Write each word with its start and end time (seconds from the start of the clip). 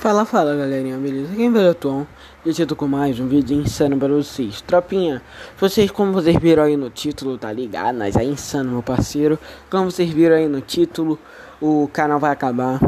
Fala, 0.00 0.24
fala 0.24 0.56
galerinha, 0.56 0.96
beleza? 0.96 1.34
Quem 1.36 1.54
é 1.54 1.68
o 1.68 1.74
Tom? 1.74 2.06
Eu 2.42 2.66
tô 2.66 2.74
com 2.74 2.88
mais 2.88 3.20
um 3.20 3.28
vídeo 3.28 3.54
insano 3.54 3.98
para 3.98 4.08
vocês 4.08 4.62
Tropinha, 4.62 5.20
vocês 5.58 5.90
como 5.90 6.10
vocês 6.10 6.38
viram 6.38 6.62
aí 6.62 6.74
no 6.74 6.88
título, 6.88 7.36
tá 7.36 7.52
ligado? 7.52 7.98
Mas 7.98 8.16
é 8.16 8.24
insano 8.24 8.70
meu 8.70 8.82
parceiro 8.82 9.38
Como 9.70 9.90
vocês 9.90 10.08
viram 10.08 10.36
aí 10.36 10.48
no 10.48 10.62
título, 10.62 11.18
o 11.60 11.86
canal 11.92 12.18
vai 12.18 12.30
acabar 12.30 12.80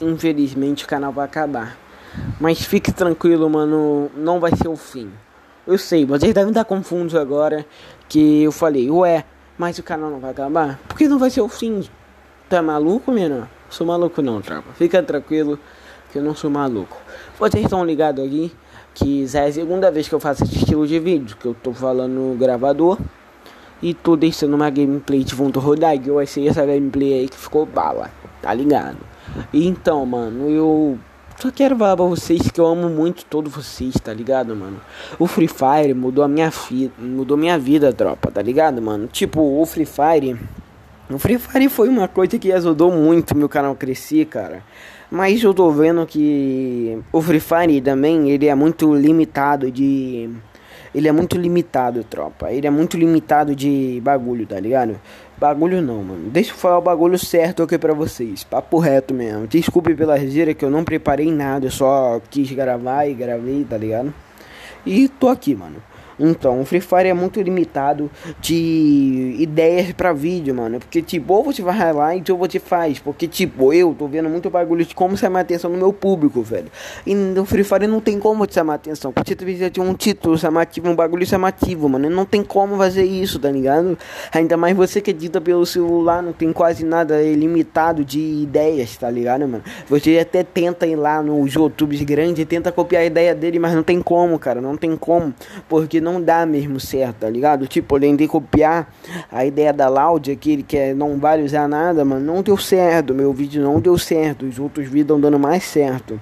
Infelizmente 0.00 0.84
o 0.84 0.86
canal 0.86 1.12
vai 1.12 1.24
acabar 1.24 1.76
Mas 2.38 2.64
fique 2.64 2.92
tranquilo 2.92 3.50
mano, 3.50 4.08
não 4.16 4.38
vai 4.38 4.54
ser 4.54 4.68
o 4.68 4.76
fim 4.76 5.10
Eu 5.66 5.76
sei, 5.76 6.06
vocês 6.06 6.32
devem 6.32 6.50
estar 6.50 6.64
confusos 6.64 7.16
agora 7.16 7.66
Que 8.08 8.44
eu 8.44 8.52
falei, 8.52 8.88
ué, 8.88 9.24
mas 9.58 9.76
o 9.80 9.82
canal 9.82 10.08
não 10.08 10.20
vai 10.20 10.30
acabar? 10.30 10.78
Por 10.86 10.96
que 10.96 11.08
não 11.08 11.18
vai 11.18 11.30
ser 11.30 11.40
o 11.40 11.48
fim? 11.48 11.82
Tá 12.48 12.62
maluco, 12.62 13.10
menino? 13.10 13.50
Sou 13.68 13.84
maluco 13.84 14.22
não, 14.22 14.40
tropa 14.40 14.72
Fica 14.74 15.02
tranquilo 15.02 15.58
que 16.10 16.18
eu 16.18 16.22
não 16.22 16.34
sou 16.34 16.50
maluco. 16.50 16.96
Vocês 17.38 17.64
estão 17.64 17.84
ligados 17.84 18.24
aqui 18.24 18.52
que 18.94 19.26
já 19.26 19.42
é 19.42 19.48
a 19.48 19.52
segunda 19.52 19.90
vez 19.90 20.08
que 20.08 20.14
eu 20.14 20.20
faço 20.20 20.42
esse 20.42 20.56
estilo 20.56 20.86
de 20.86 20.98
vídeo, 20.98 21.36
que 21.36 21.46
eu 21.46 21.54
tô 21.54 21.72
falando 21.72 22.12
no 22.12 22.34
gravador 22.34 22.98
e 23.80 23.94
tô 23.94 24.16
deixando 24.16 24.54
uma 24.54 24.70
gameplay 24.70 25.22
de 25.22 25.34
fundo 25.34 25.60
rodar, 25.60 25.98
que 25.98 26.08
eu 26.08 26.18
achei 26.18 26.48
essa 26.48 26.66
gameplay 26.66 27.20
aí 27.20 27.28
que 27.28 27.36
ficou 27.36 27.64
bala, 27.64 28.10
tá 28.42 28.52
ligado? 28.52 28.98
Então, 29.52 30.04
mano, 30.04 30.50
eu 30.50 30.98
só 31.38 31.52
quero 31.52 31.76
falar 31.76 31.96
pra 31.96 32.06
vocês 32.06 32.50
que 32.50 32.60
eu 32.60 32.66
amo 32.66 32.88
muito 32.88 33.24
todos 33.24 33.52
vocês, 33.52 33.94
tá 34.02 34.12
ligado, 34.12 34.56
mano? 34.56 34.80
O 35.18 35.28
Free 35.28 35.46
Fire 35.46 35.94
mudou 35.94 36.24
a 36.24 36.28
minha 36.28 36.50
vida, 36.50 36.92
mudou 36.98 37.36
minha 37.36 37.56
vida, 37.56 37.92
tropa, 37.92 38.32
tá 38.32 38.42
ligado, 38.42 38.82
mano? 38.82 39.06
Tipo, 39.06 39.40
o 39.40 39.64
Free 39.64 39.86
Fire, 39.86 40.36
o 41.10 41.18
Free 41.18 41.38
Fire 41.38 41.68
foi 41.68 41.88
uma 41.88 42.06
coisa 42.06 42.38
que 42.38 42.52
ajudou 42.52 42.92
muito 42.92 43.36
meu 43.36 43.48
canal 43.48 43.74
crescer, 43.74 44.26
cara. 44.26 44.62
Mas 45.10 45.42
eu 45.42 45.54
tô 45.54 45.70
vendo 45.70 46.04
que 46.06 46.98
o 47.10 47.22
Free 47.22 47.40
Fire 47.40 47.80
também, 47.80 48.30
ele 48.30 48.46
é 48.46 48.54
muito 48.54 48.94
limitado 48.94 49.70
de... 49.70 50.28
Ele 50.94 51.06
é 51.06 51.12
muito 51.12 51.36
limitado, 51.36 52.02
tropa. 52.04 52.50
Ele 52.50 52.66
é 52.66 52.70
muito 52.70 52.96
limitado 52.96 53.54
de 53.54 54.00
bagulho, 54.02 54.46
tá 54.46 54.58
ligado? 54.58 54.98
Bagulho 55.38 55.80
não, 55.80 56.02
mano. 56.02 56.30
Deixa 56.30 56.50
eu 56.50 56.56
falar 56.56 56.78
o 56.78 56.82
bagulho 56.82 57.18
certo 57.18 57.62
aqui 57.62 57.78
pra 57.78 57.94
vocês. 57.94 58.42
Papo 58.42 58.78
reto 58.78 59.14
mesmo. 59.14 59.46
Desculpe 59.46 59.94
pela 59.94 60.18
gira 60.18 60.52
que 60.52 60.64
eu 60.64 60.70
não 60.70 60.82
preparei 60.82 61.30
nada. 61.30 61.66
Eu 61.66 61.70
só 61.70 62.20
quis 62.30 62.50
gravar 62.50 63.06
e 63.06 63.14
gravei, 63.14 63.64
tá 63.64 63.76
ligado? 63.76 64.12
E 64.84 65.08
tô 65.08 65.28
aqui, 65.28 65.54
mano. 65.54 65.76
Então, 66.18 66.60
o 66.60 66.64
Free 66.64 66.80
Fire 66.80 67.08
é 67.08 67.14
muito 67.14 67.40
limitado 67.40 68.10
de 68.40 69.36
ideias 69.38 69.92
para 69.92 70.12
vídeo, 70.12 70.54
mano. 70.54 70.78
Porque, 70.80 71.00
tipo, 71.00 71.32
ou 71.34 71.44
você 71.44 71.62
vai 71.62 71.76
highlight 71.76 72.30
ou 72.32 72.38
você 72.38 72.58
faz. 72.58 72.98
Porque, 72.98 73.28
tipo, 73.28 73.72
eu 73.72 73.94
tô 73.96 74.06
vendo 74.06 74.28
muito 74.28 74.50
bagulho 74.50 74.84
de 74.84 74.94
como 74.94 75.16
chamar 75.16 75.40
atenção 75.40 75.70
no 75.70 75.76
meu 75.76 75.92
público, 75.92 76.42
velho. 76.42 76.66
E 77.06 77.14
no 77.14 77.44
Free 77.44 77.64
Fire 77.64 77.86
não 77.86 78.00
tem 78.00 78.18
como 78.18 78.46
te 78.46 78.54
chamar 78.54 78.74
atenção. 78.74 79.12
Porque 79.12 79.30
você 79.30 79.36
precisa 79.36 79.70
de 79.70 79.80
um 79.80 79.94
título 79.94 80.36
chamativo, 80.36 80.88
um 80.88 80.96
bagulho 80.96 81.26
chamativo, 81.26 81.88
mano. 81.88 82.08
Não 82.10 82.24
tem 82.24 82.42
como 82.42 82.76
fazer 82.76 83.04
isso, 83.04 83.38
tá 83.38 83.50
ligado? 83.50 83.98
Ainda 84.32 84.56
mais 84.56 84.76
você 84.76 85.00
que 85.00 85.10
edita 85.10 85.40
pelo 85.40 85.64
celular, 85.64 86.22
não 86.22 86.32
tem 86.32 86.52
quase 86.52 86.84
nada 86.84 87.20
limitado 87.22 88.04
de 88.04 88.20
ideias, 88.20 88.96
tá 88.96 89.10
ligado, 89.10 89.46
mano? 89.46 89.62
Você 89.88 90.18
até 90.18 90.42
tenta 90.42 90.86
ir 90.86 90.96
lá 90.96 91.22
nos 91.22 91.54
YouTubes 91.54 92.02
grandes 92.02 92.42
e 92.42 92.46
tenta 92.46 92.72
copiar 92.72 93.02
a 93.02 93.06
ideia 93.06 93.34
dele, 93.34 93.58
mas 93.58 93.74
não 93.74 93.82
tem 93.82 94.00
como, 94.00 94.38
cara. 94.38 94.60
Não 94.60 94.76
tem 94.76 94.96
como. 94.96 95.34
Porque 95.68 96.00
não 96.00 96.07
dá 96.20 96.46
mesmo 96.46 96.80
certo, 96.80 97.16
tá 97.20 97.30
ligado? 97.30 97.66
Tipo, 97.66 97.96
além 97.96 98.16
de 98.16 98.26
copiar 98.26 98.92
a 99.30 99.44
ideia 99.44 99.72
da 99.72 99.88
Loud, 99.88 100.30
aquele 100.30 100.62
que 100.62 100.94
não 100.94 101.18
vale 101.18 101.42
usar 101.42 101.68
nada, 101.68 102.04
mano, 102.04 102.24
não 102.24 102.42
deu 102.42 102.56
certo. 102.56 103.14
Meu 103.14 103.32
vídeo 103.32 103.62
não 103.62 103.80
deu 103.80 103.98
certo. 103.98 104.46
Os 104.46 104.58
outros 104.58 104.86
vídeos 104.86 105.02
estão 105.02 105.20
dando 105.20 105.38
mais 105.38 105.64
certo. 105.64 106.20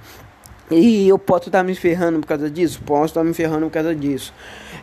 E 0.69 1.09
eu 1.09 1.17
posso 1.17 1.49
estar 1.49 1.59
tá 1.59 1.65
me 1.65 1.77
ferrando 1.77 2.19
por 2.19 2.27
causa 2.27 2.51
disso? 2.51 2.81
Posso 2.85 3.07
estar 3.07 3.21
tá 3.21 3.25
me 3.25 3.33
ferrando 3.33 3.67
por 3.67 3.73
causa 3.73 3.95
disso. 3.95 4.35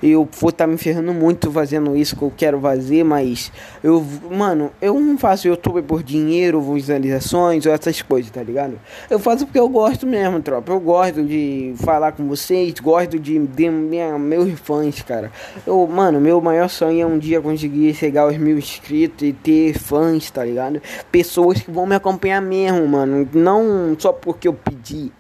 Eu 0.02 0.28
vou 0.40 0.50
estar 0.50 0.66
tá 0.66 0.68
me 0.68 0.78
ferrando 0.78 1.14
muito 1.14 1.52
fazendo 1.52 1.96
isso 1.96 2.16
que 2.16 2.22
eu 2.22 2.32
quero 2.36 2.60
fazer, 2.60 3.04
mas 3.04 3.52
eu, 3.84 4.02
mano, 4.32 4.72
eu 4.82 4.98
não 4.98 5.18
faço 5.18 5.48
YouTube 5.48 5.82
por 5.82 6.02
dinheiro, 6.02 6.62
visualizações 6.62 7.66
ou 7.66 7.74
essas 7.74 8.02
coisas, 8.02 8.32
tá 8.32 8.42
ligado? 8.42 8.80
Eu 9.10 9.20
faço 9.20 9.46
porque 9.46 9.60
eu 9.60 9.68
gosto 9.68 10.08
mesmo, 10.08 10.42
tropa. 10.42 10.72
Eu 10.72 10.80
gosto 10.80 11.22
de 11.22 11.74
falar 11.78 12.14
com 12.14 12.30
vocês, 12.30 12.74
gosto 12.80 13.20
de, 13.20 13.38
de 13.40 13.70
minha, 13.70 14.18
meus 14.18 14.58
fãs, 14.60 15.02
cara. 15.02 15.32
Eu, 15.68 15.86
mano, 15.86 16.20
meu 16.22 16.40
maior 16.40 16.70
sonho 16.70 17.02
é 17.02 17.06
um 17.06 17.20
dia 17.20 17.42
conseguir 17.42 17.94
chegar 17.94 18.22
aos 18.22 18.38
mil 18.38 18.58
inscritos 18.58 19.28
e 19.28 19.34
ter 19.34 19.78
fãs, 19.78 20.32
tá 20.32 20.46
ligado? 20.46 20.82
Pessoas 21.12 21.62
que 21.62 21.70
vão 21.70 21.86
me 21.86 21.96
acompanhar 21.96 22.42
mesmo, 22.42 22.88
mano. 22.88 23.28
Não 23.34 23.96
só 24.00 24.14
porque 24.14 24.48
eu 24.48 24.54
pedi. 24.54 25.12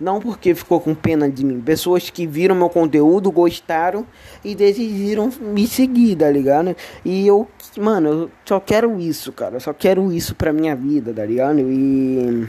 Não 0.00 0.18
porque 0.18 0.54
ficou 0.54 0.80
com 0.80 0.94
pena 0.94 1.28
de 1.28 1.44
mim. 1.44 1.60
Pessoas 1.60 2.08
que 2.08 2.26
viram 2.26 2.54
meu 2.54 2.70
conteúdo, 2.70 3.30
gostaram 3.30 4.06
e 4.42 4.54
decidiram 4.54 5.30
me 5.40 5.66
seguir, 5.66 6.16
tá 6.16 6.30
ligado? 6.30 6.74
E 7.04 7.26
eu, 7.26 7.46
mano, 7.76 8.08
eu 8.08 8.30
só 8.44 8.58
quero 8.58 8.98
isso, 8.98 9.30
cara. 9.30 9.56
Eu 9.56 9.60
só 9.60 9.74
quero 9.74 10.10
isso 10.10 10.34
pra 10.34 10.52
minha 10.52 10.74
vida, 10.74 11.12
tá 11.12 11.24
ligado? 11.24 11.60
E. 11.60 12.48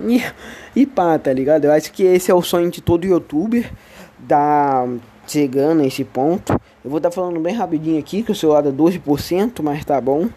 E, 0.00 0.22
e 0.76 0.86
pá, 0.86 1.18
tá 1.18 1.32
ligado? 1.32 1.64
Eu 1.64 1.72
acho 1.72 1.90
que 1.90 2.04
esse 2.04 2.30
é 2.30 2.34
o 2.34 2.42
sonho 2.42 2.70
de 2.70 2.82
todo 2.82 3.06
youtuber. 3.06 3.72
Da 4.18 4.86
chegando 5.26 5.82
a 5.82 5.86
esse 5.86 6.04
ponto. 6.04 6.52
Eu 6.84 6.90
vou 6.90 6.98
estar 6.98 7.10
tá 7.10 7.14
falando 7.14 7.38
bem 7.40 7.54
rapidinho 7.54 7.98
aqui, 7.98 8.22
que 8.22 8.32
o 8.32 8.34
celular 8.34 8.66
é 8.66 8.70
12%, 8.70 9.62
mas 9.62 9.84
tá 9.84 10.00
bom. 10.00 10.28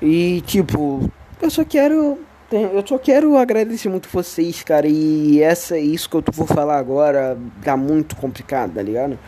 E 0.00 0.40
tipo, 0.42 1.10
eu 1.40 1.50
só 1.50 1.64
quero 1.64 2.18
eu 2.52 2.86
só 2.86 2.98
quero 2.98 3.36
agradecer 3.36 3.88
muito 3.88 4.08
vocês, 4.08 4.62
cara. 4.62 4.86
E 4.86 5.42
essa 5.42 5.78
isso 5.78 6.08
que 6.08 6.16
eu 6.16 6.24
vou 6.32 6.46
falar 6.46 6.78
agora 6.78 7.38
tá 7.64 7.76
muito 7.76 8.14
complicado, 8.16 8.74
tá 8.74 8.82
ligado? 8.82 9.18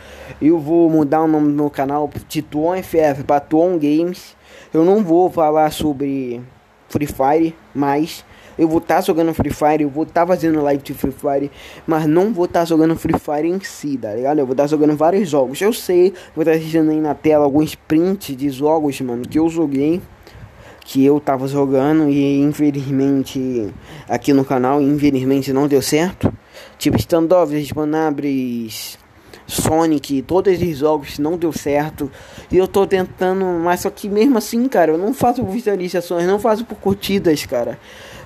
Eu 0.41 0.59
vou 0.59 0.89
mudar 0.89 1.23
o 1.23 1.27
nome 1.27 1.47
do 1.47 1.53
meu 1.53 1.69
canal 1.69 2.09
de 2.27 2.41
Tuon 2.41 2.81
FF 2.81 3.23
para 3.25 3.39
Tuon 3.39 3.77
Games. 3.77 4.35
Eu 4.73 4.85
não 4.85 5.03
vou 5.03 5.29
falar 5.29 5.71
sobre 5.71 6.41
Free 6.87 7.07
Fire, 7.07 7.55
mas 7.73 8.23
eu 8.57 8.67
vou 8.67 8.77
estar 8.77 8.95
tá 8.95 9.01
jogando 9.01 9.33
Free 9.33 9.51
Fire, 9.51 9.83
eu 9.83 9.89
vou 9.89 10.03
estar 10.03 10.21
tá 10.21 10.27
fazendo 10.27 10.61
live 10.61 10.83
de 10.83 10.93
Free 10.93 11.11
Fire, 11.11 11.51
mas 11.85 12.05
não 12.05 12.33
vou 12.33 12.45
estar 12.45 12.61
tá 12.61 12.65
jogando 12.65 12.95
Free 12.95 13.19
Fire 13.19 13.47
em 13.47 13.59
si, 13.59 13.97
tá 13.97 14.13
ligado? 14.13 14.39
Eu 14.39 14.45
vou 14.45 14.53
estar 14.53 14.63
tá 14.63 14.67
jogando 14.67 14.95
vários 14.95 15.29
jogos. 15.29 15.59
Eu 15.59 15.73
sei, 15.73 16.13
vou 16.35 16.43
estar 16.43 16.51
tá 16.51 16.57
assistindo 16.57 16.91
aí 16.91 17.01
na 17.01 17.13
tela 17.13 17.43
alguns 17.43 17.75
prints 17.75 18.35
de 18.35 18.49
jogos, 18.49 18.99
mano, 19.01 19.23
que 19.23 19.39
eu 19.39 19.49
joguei 19.49 20.01
que 20.85 21.03
eu 21.03 21.19
tava 21.19 21.47
jogando 21.47 22.07
e 22.09 22.39
infelizmente 22.39 23.73
aqui 24.07 24.31
no 24.31 24.45
canal, 24.45 24.79
infelizmente 24.79 25.51
não 25.51 25.67
deu 25.67 25.81
certo. 25.81 26.31
Tipo 26.77 26.95
Standoff, 26.97 27.51
Manabres, 27.75 28.99
Sonic, 29.47 30.21
todos 30.21 30.53
esses 30.53 30.77
jogos 30.77 31.17
não 31.17 31.37
deu 31.37 31.51
certo. 31.51 32.09
E 32.51 32.57
eu 32.57 32.67
tô 32.67 32.85
tentando, 32.85 33.43
mas 33.63 33.79
só 33.81 33.89
que 33.89 34.07
mesmo 34.07 34.37
assim, 34.37 34.67
cara, 34.67 34.91
eu 34.91 34.97
não 34.97 35.11
faço 35.11 35.43
visualizações, 35.43 36.27
não 36.27 36.37
faço 36.37 36.63
por 36.63 36.77
curtidas, 36.77 37.43
cara. 37.47 37.79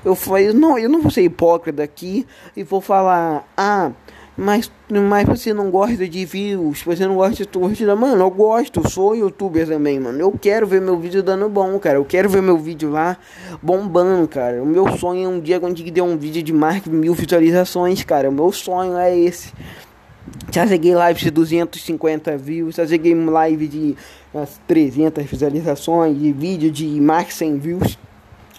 Eu, 0.04 0.18
eu, 0.38 0.54
não, 0.54 0.78
eu 0.78 0.90
não 0.90 1.02
vou 1.02 1.12
ser 1.12 1.24
hipócrita 1.24 1.82
aqui 1.82 2.28
e 2.58 2.64
vou 2.64 2.82
falar, 2.82 3.48
ah, 3.56 3.92
mas, 4.38 4.72
mas 4.90 5.28
você 5.28 5.54
não 5.54 5.70
gosta 5.70 6.08
de 6.08 6.26
views, 6.26 6.82
você 6.84 7.06
não 7.06 7.16
gosta 7.16 7.44
de 7.44 7.48
curtida. 7.48 7.96
Mano, 7.96 8.24
eu 8.24 8.32
gosto, 8.32 8.88
sou 8.90 9.16
youtuber 9.16 9.68
também, 9.68 10.00
mano. 10.00 10.20
Eu 10.20 10.32
quero 10.32 10.66
ver 10.66 10.80
meu 10.82 10.98
vídeo 10.98 11.22
dando 11.22 11.50
bom, 11.50 11.78
cara. 11.78 11.98
Eu 11.98 12.06
quero 12.06 12.30
ver 12.30 12.42
meu 12.42 12.58
vídeo 12.58 12.90
lá 12.90 13.18
bombando, 13.62 14.28
cara. 14.28 14.64
O 14.64 14.66
meu 14.66 14.98
sonho 14.98 15.26
é 15.26 15.28
um 15.28 15.40
dia 15.40 15.60
conseguir 15.60 15.92
ter 15.92 16.02
um 16.02 16.18
vídeo 16.18 16.42
de 16.42 16.54
mais 16.54 16.82
de 16.82 16.90
mil 16.90 17.14
visualizações, 17.14 18.04
cara. 18.04 18.30
O 18.30 18.32
meu 18.32 18.52
sonho 18.52 18.98
é 18.98 19.18
esse. 19.18 19.54
Já 20.52 20.66
cheguei 20.66 20.96
live 20.96 21.20
de 21.20 21.32
250 21.32 22.38
views, 22.38 22.76
já 22.76 22.88
cheguei 22.88 23.14
live 23.14 23.68
de 23.68 23.96
umas 24.34 24.60
300 24.68 25.26
visualizações, 25.26 26.18
de 26.18 26.32
vídeo 26.32 26.72
de 26.72 26.86
mais 27.02 27.34
100 27.34 27.58
views 27.58 27.98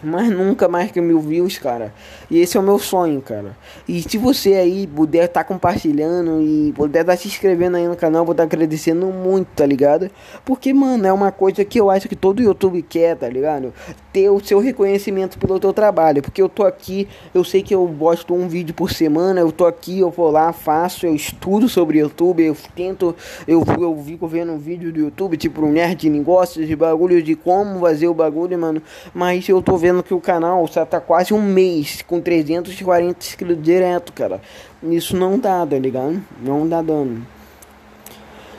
mas 0.03 0.31
nunca 0.31 0.69
mais 0.69 0.91
que 0.91 1.01
mil 1.01 1.21
views, 1.21 1.59
cara. 1.59 1.93
E 2.31 2.39
esse 2.39 2.57
é 2.57 2.61
o 2.61 2.63
meu 2.63 2.79
sonho, 2.79 3.21
cara. 3.21 3.57
E 3.87 4.03
se 4.03 4.17
você 4.17 4.55
aí 4.55 4.87
puder 4.87 5.25
estar 5.25 5.41
tá 5.41 5.45
compartilhando 5.45 6.41
e 6.41 6.73
puder 6.73 7.01
estar 7.01 7.13
tá 7.13 7.19
se 7.19 7.29
inscrevendo 7.29 7.77
aí 7.77 7.87
no 7.87 7.97
canal, 7.97 8.25
vou 8.25 8.33
estar 8.33 8.47
tá 8.47 8.55
agradecendo 8.55 9.07
muito, 9.07 9.49
tá 9.55 9.67
ligado? 9.67 10.11
Porque, 10.45 10.73
mano, 10.73 11.07
é 11.07 11.13
uma 11.13 11.31
coisa 11.31 11.65
que 11.65 11.79
eu 11.79 11.91
acho 11.91 12.09
que 12.09 12.17
todo 12.17 12.43
YouTube 12.43 12.83
quer, 12.83 13.17
tá 13.17 13.29
ligado? 13.29 13.73
Ter 14.13 14.31
o 14.31 14.41
seu 14.41 14.59
reconhecimento 14.59 15.39
pelo 15.39 15.61
teu 15.61 15.73
trabalho. 15.73 16.23
Porque 16.23 16.41
eu 16.41 16.49
tô 16.49 16.65
aqui, 16.65 17.07
eu 17.35 17.45
sei 17.45 17.63
que 17.63 17.75
eu 17.75 17.87
gosto 17.87 18.35
um 18.35 18.49
vídeo 18.49 18.75
por 18.75 18.91
semana, 18.91 19.41
eu 19.41 19.53
tô 19.53 19.67
aqui, 19.67 20.01
eu 20.01 20.11
vou 20.11 20.31
lá, 20.31 20.53
faço, 20.53 21.07
eu 21.07 21.15
estudo 21.15 21.69
sobre 21.69 21.99
YouTube, 21.99 22.43
eu 22.43 22.57
tento, 22.75 23.15
eu, 23.47 23.63
eu 23.79 24.03
fico 24.05 24.27
vendo 24.27 24.53
um 24.53 24.59
vídeo 24.59 24.93
do 24.93 25.01
YouTube, 25.01 25.37
tipo 25.37 25.63
um 25.63 25.73
nerd 25.73 26.01
de 26.01 26.11
negócios, 26.11 26.67
de 26.67 26.75
bagulho 26.75 27.23
de 27.23 27.35
como 27.35 27.81
fazer 27.81 28.09
o 28.09 28.15
bagulho, 28.15 28.59
mano. 28.59 28.83
Mas 29.13 29.49
eu 29.49 29.61
tô 29.61 29.77
vendo 29.77 29.90
vendo 29.91 30.03
que 30.03 30.15
o 30.15 30.21
canal 30.21 30.67
já 30.69 30.87
tá 30.87 31.01
quase 31.01 31.35
um 31.35 31.43
mês 31.43 32.03
com 32.03 32.21
340 32.21 33.19
inscritos 33.19 33.63
direto, 33.63 34.13
cara. 34.13 34.41
Isso 34.83 35.17
não 35.17 35.39
dá, 35.39 35.67
tá 35.67 35.79
ligado? 35.79 36.23
Não 36.41 36.69
dá 36.69 36.81
dano. 36.81 37.27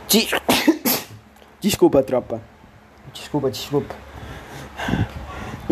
Desculpa, 1.59 2.03
tropa. 2.03 2.41
Desculpa, 3.13 3.49
desculpa. 3.49 3.95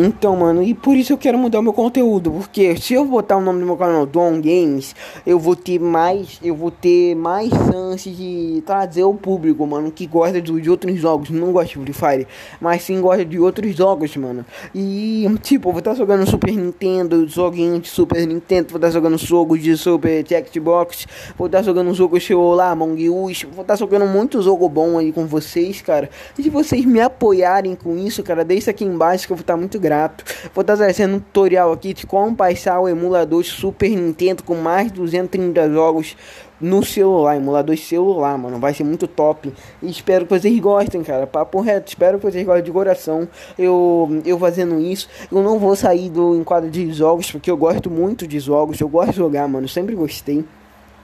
Então, 0.01 0.33
mano, 0.37 0.63
e 0.63 0.73
por 0.73 0.95
isso 0.95 1.11
eu 1.11 1.17
quero 1.17 1.37
mudar 1.37 1.59
o 1.59 1.61
meu 1.61 1.73
conteúdo, 1.73 2.31
porque 2.31 2.77
se 2.77 2.93
eu 2.93 3.03
botar 3.03 3.35
o 3.35 3.41
nome 3.41 3.59
do 3.59 3.65
meu 3.65 3.75
canal 3.75 4.05
Dom 4.05 4.39
Games, 4.39 4.95
eu 5.27 5.37
vou 5.37 5.57
ter 5.57 5.77
mais, 5.77 6.39
eu 6.41 6.55
vou 6.55 6.71
ter 6.71 7.15
mais 7.15 7.49
chances 7.49 8.15
de 8.15 8.63
trazer 8.65 9.03
o 9.03 9.13
público, 9.13 9.67
mano, 9.67 9.91
que 9.91 10.07
gosta 10.07 10.41
de, 10.41 10.69
outros 10.69 10.97
jogos, 10.97 11.29
não 11.29 11.51
gosta 11.51 11.77
de 11.77 11.91
Free 11.91 11.93
Fire, 11.93 12.27
mas 12.61 12.83
sim 12.83 13.01
gosta 13.01 13.25
de 13.25 13.37
outros 13.37 13.75
jogos, 13.75 14.15
mano. 14.15 14.45
E 14.73 15.27
tipo, 15.41 15.67
eu 15.67 15.73
vou 15.73 15.79
estar 15.79 15.91
tá 15.91 15.97
jogando 15.97 16.25
Super 16.25 16.55
Nintendo, 16.55 17.27
joguinho 17.27 17.77
de 17.81 17.89
Super 17.89 18.25
Nintendo, 18.25 18.69
vou 18.69 18.77
estar 18.77 18.87
tá 18.87 18.93
jogando 18.93 19.17
jogos 19.17 19.61
de 19.61 19.75
Super 19.75 20.23
Xbox, 20.49 21.07
vou 21.37 21.47
estar 21.47 21.57
tá 21.57 21.63
jogando 21.65 21.93
jogo 21.93 22.21
celular, 22.21 22.71
Among 22.71 23.09
Us, 23.09 23.43
vou 23.51 23.63
estar 23.63 23.75
jogando 23.75 24.05
muito 24.05 24.41
jogo 24.41 24.69
bom 24.69 24.97
aí 24.97 25.11
com 25.11 25.27
vocês, 25.27 25.81
cara. 25.81 26.09
E 26.37 26.43
se 26.43 26.49
vocês 26.49 26.85
me 26.85 27.01
apoiarem 27.01 27.75
com 27.75 27.97
isso, 27.97 28.23
cara, 28.23 28.45
deixa 28.45 28.71
aqui 28.71 28.85
embaixo 28.85 29.27
que 29.27 29.33
eu 29.33 29.35
vou 29.35 29.41
estar 29.41 29.57
muito 29.57 29.77
grato 29.77 29.88
grato. 29.89 30.23
Vou 30.53 30.61
estar 30.61 30.77
trazendo 30.77 31.15
um 31.15 31.19
tutorial 31.19 31.71
aqui 31.71 31.93
de 31.95 32.05
como 32.05 32.35
baixar 32.35 32.79
o 32.79 32.87
emulador 32.87 33.43
Super 33.43 33.89
Nintendo 33.89 34.43
com 34.43 34.53
mais 34.55 34.91
de 34.91 34.99
230 34.99 35.71
jogos 35.71 36.15
no 36.61 36.83
celular, 36.85 37.37
emulador 37.37 37.75
celular, 37.75 38.37
mano. 38.37 38.59
Vai 38.59 38.73
ser 38.73 38.83
muito 38.83 39.07
top. 39.07 39.51
E 39.81 39.89
espero 39.89 40.25
que 40.25 40.37
vocês 40.37 40.59
gostem, 40.59 41.01
cara. 41.01 41.25
Papo 41.25 41.59
reto, 41.61 41.87
espero 41.87 42.19
que 42.19 42.25
vocês 42.25 42.45
gostem 42.45 42.63
de 42.63 42.71
coração. 42.71 43.27
Eu, 43.57 44.21
eu 44.25 44.37
fazendo 44.37 44.79
isso. 44.79 45.09
Eu 45.31 45.41
não 45.41 45.57
vou 45.57 45.75
sair 45.75 46.09
do 46.09 46.35
enquadro 46.35 46.69
de 46.69 46.91
jogos, 46.91 47.31
porque 47.31 47.49
eu 47.49 47.57
gosto 47.57 47.89
muito 47.89 48.27
de 48.27 48.39
jogos. 48.39 48.79
Eu 48.79 48.89
gosto 48.89 49.11
de 49.11 49.17
jogar, 49.17 49.47
mano. 49.47 49.67
Sempre 49.67 49.95
gostei. 49.95 50.45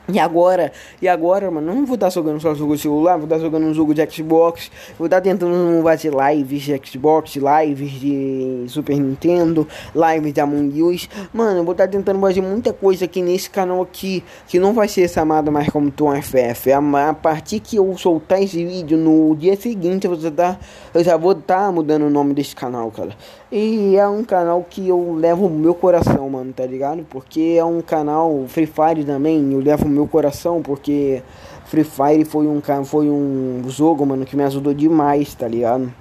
E 0.08 0.20
agora, 0.20 0.72
e 1.02 1.08
agora, 1.08 1.50
mano, 1.50 1.74
não 1.74 1.84
vou 1.84 1.96
estar 1.96 2.12
jogando 2.12 2.40
só 2.40 2.54
jogo 2.54 2.76
de 2.76 2.84
celular, 2.84 3.16
vou 3.16 3.24
estar 3.24 3.40
jogando 3.40 3.66
um 3.66 3.74
jogo 3.74 3.92
de 3.92 4.08
Xbox, 4.08 4.70
vou 5.00 5.08
estar 5.08 5.20
tentando 5.20 5.82
fazer 5.82 6.14
lives 6.14 6.62
de 6.62 6.82
Xbox, 6.86 7.36
lives 7.36 7.92
de 7.92 8.66
Super 8.68 9.00
Nintendo, 9.00 9.68
lives 9.96 10.32
de 10.32 10.40
Among 10.40 10.84
Us. 10.84 11.10
Mano, 11.34 11.62
eu 11.62 11.64
vou 11.64 11.72
estar 11.72 11.88
tentando 11.88 12.20
fazer 12.20 12.42
muita 12.42 12.72
coisa 12.72 13.06
aqui 13.06 13.20
nesse 13.20 13.50
canal 13.50 13.82
aqui, 13.82 14.24
que 14.48 14.60
não 14.60 14.74
vai 14.74 14.88
ser 14.88 15.10
chamado 15.10 15.52
mais 15.52 15.70
como 15.70 15.90
Tom 15.90 16.14
FF. 16.22 16.72
A, 16.72 17.10
a 17.10 17.14
partir 17.14 17.60
que 17.60 17.78
eu 17.78 17.98
soltar 17.98 18.44
esse 18.44 18.64
vídeo 18.64 19.00
no 19.00 19.36
dia 19.36 19.56
seguinte, 19.56 20.06
eu, 20.06 20.32
tá, 20.32 20.60
eu 20.94 21.04
já 21.04 21.18
vou 21.18 21.32
estar 21.32 21.72
mudando 21.72 22.04
o 22.04 22.10
nome 22.12 22.36
desse 22.36 22.56
canal, 22.56 22.92
cara. 22.92 23.16
E 23.52 23.96
é 23.96 24.08
um 24.08 24.24
canal 24.24 24.66
que 24.70 24.88
eu 24.88 25.14
levo 25.14 25.48
o 25.48 25.50
meu 25.50 25.74
coração, 25.74 26.30
mano, 26.30 26.52
tá 26.52 26.66
ligado? 26.66 27.06
Porque 27.10 27.56
é 27.58 27.64
um 27.64 27.82
canal 27.82 28.44
Free 28.48 28.66
Fire 28.66 29.04
também, 29.04 29.54
eu 29.54 29.60
levo 29.60 29.95
meu 29.96 30.08
coração, 30.08 30.62
porque 30.62 31.24
Free 31.66 31.84
Fire 31.84 32.26
foi 32.26 32.46
um, 32.48 32.62
foi 32.84 33.10
um 33.10 33.64
jogo, 33.68 34.06
mano, 34.06 34.26
que 34.26 34.36
me 34.36 34.44
ajudou 34.44 34.74
demais, 34.74 35.34
tá 35.34 35.48
ligado? 35.48 35.92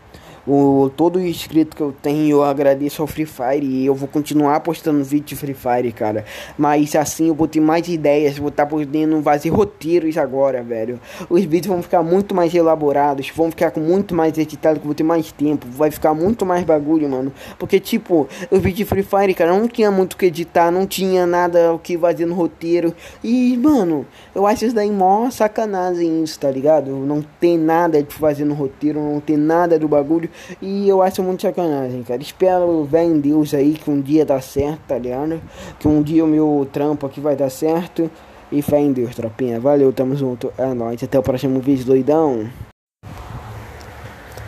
O, 0.47 0.91
todo 0.97 1.17
o 1.17 1.27
inscrito 1.27 1.77
que 1.77 1.83
eu 1.83 1.93
tenho, 2.03 2.37
eu 2.37 2.43
agradeço 2.43 3.01
ao 3.01 3.09
Free 3.09 3.27
Fire 3.27 3.65
e 3.65 3.87
eu 3.87 3.95
vou 3.95 4.09
continuar 4.09 4.61
postando 4.61 5.03
vídeo 5.03 5.29
de 5.29 5.37
Free 5.37 5.55
Fire, 5.55 5.93
cara. 5.93 6.25
Mas 6.59 6.95
assim 6.95 7.29
eu 7.29 7.35
vou 7.35 7.49
ter 7.49 7.61
mais 7.61 7.89
ideias, 7.89 8.39
vou 8.39 8.49
estar 8.49 8.65
tá 8.65 8.71
podendo 8.71 9.21
fazer 9.23 9.49
roteiros 9.49 10.19
agora, 10.19 10.63
velho. 10.63 11.01
Os 11.31 11.43
vídeos 11.45 11.67
vão 11.67 11.83
ficar 11.83 12.03
muito 12.03 12.35
mais 12.35 12.55
elaborados, 12.55 13.31
vão 13.35 13.51
ficar 13.51 13.71
com 13.71 13.81
muito 13.81 14.15
mais 14.15 14.37
editado, 14.37 14.79
que 14.79 14.85
eu 14.85 14.89
vou 14.89 14.95
ter 14.95 15.03
mais 15.03 15.33
tempo, 15.33 15.67
vai 15.71 15.91
ficar 15.91 16.15
muito 16.15 16.45
mais 16.45 16.65
bagulho, 16.65 17.09
mano. 17.09 17.33
Porque, 17.59 17.81
tipo, 17.81 18.29
os 18.51 18.59
vídeos 18.59 18.75
de 18.77 18.85
Free 18.85 19.03
Fire, 19.03 19.35
cara, 19.35 19.53
não 19.53 19.67
tinha 19.67 19.91
muito 19.91 20.15
o 20.15 20.17
que 20.17 20.27
editar, 20.27 20.71
não 20.71 20.87
tinha 20.87 21.27
nada 21.27 21.73
o 21.73 21.79
que 21.79 21.97
fazer 21.97 22.27
no 22.27 22.35
roteiro. 22.35 22.95
E, 23.23 23.57
mano, 23.57 24.07
eu 24.35 24.47
acho 24.47 24.67
isso 24.67 24.75
daí 24.75 24.91
mó 24.91 25.31
sacanagem 25.31 26.23
isso, 26.23 26.39
tá 26.39 26.51
ligado? 26.51 26.91
Não 26.91 27.25
tem 27.41 27.57
nada 27.57 28.03
de 28.03 28.15
fazer 28.15 28.45
no 28.45 28.55
roteiro, 28.55 29.01
não 29.01 29.21
tem 29.21 29.37
nada 29.37 29.79
do 29.79 29.89
bagulho. 29.89 30.29
E 30.61 30.89
eu 30.89 31.03
acho 31.03 31.23
muito 31.23 31.43
sacanagem, 31.43 32.03
cara. 32.03 32.21
Espero 32.23 32.85
ver 32.85 33.03
em 33.05 33.21
Deus 33.21 33.55
aí 33.55 33.75
que 33.75 33.91
um 33.91 34.01
dia 34.01 34.25
dá 34.25 34.41
certo, 34.41 34.81
tá 34.89 34.99
ligado? 34.99 35.41
Que 35.79 35.89
um 35.89 36.03
dia 36.03 36.25
o 36.25 36.29
meu 36.29 36.69
trampo 36.73 37.07
aqui 37.07 37.21
vai 37.21 37.37
dar 37.37 37.51
certo. 37.51 38.11
E 38.53 38.63
fé 38.63 38.79
em 38.79 38.93
Deus, 38.93 39.15
tropinha. 39.15 39.59
Valeu, 39.59 39.93
tamo 39.93 40.15
junto. 40.15 40.53
É 40.57 40.73
nóis. 40.73 41.03
Até 41.03 41.19
o 41.19 41.23
próximo 41.23 41.61
vídeo, 41.61 41.85
doidão. 41.85 42.49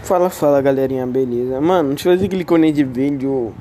Fala, 0.03 0.31
fala, 0.31 0.63
galerinha, 0.63 1.05
beleza? 1.05 1.61
Mano, 1.61 1.89
deixa 1.89 2.09
eu 2.09 2.13
fazer 2.13 2.27
aquele 2.27 2.45
cone 2.45 2.71
de 2.71 2.85
vídeo. 2.85 3.53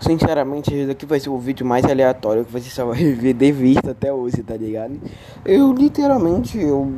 Sinceramente, 0.00 0.74
esse 0.74 0.86
daqui 0.86 1.04
vai 1.04 1.20
ser 1.20 1.28
o 1.28 1.38
vídeo 1.38 1.66
mais 1.66 1.84
aleatório 1.84 2.44
que 2.44 2.50
você 2.50 2.70
só 2.70 2.86
vai 2.90 3.04
ver 3.04 3.34
de 3.34 3.52
vista 3.52 3.90
até 3.90 4.12
hoje, 4.12 4.42
tá 4.42 4.56
ligado? 4.56 4.98
Eu 5.44 5.72
literalmente, 5.72 6.58
eu 6.58 6.92